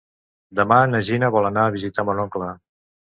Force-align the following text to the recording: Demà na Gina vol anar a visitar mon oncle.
Demà 0.59 0.79
na 0.93 1.01
Gina 1.09 1.31
vol 1.37 1.49
anar 1.51 1.67
a 1.67 1.75
visitar 1.79 2.07
mon 2.09 2.23
oncle. 2.25 2.49